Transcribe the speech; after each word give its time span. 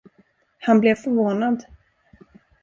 Han 0.59 0.79
blev 0.79 0.95
förvånad. 0.95 1.63